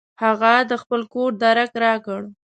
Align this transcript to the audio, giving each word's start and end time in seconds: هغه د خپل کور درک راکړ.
هغه 0.23 0.53
د 0.69 0.71
خپل 0.81 1.01
کور 1.13 1.31
درک 1.43 1.71
راکړ. 1.83 2.21